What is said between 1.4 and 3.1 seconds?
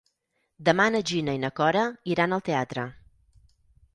na Cora iran al teatre.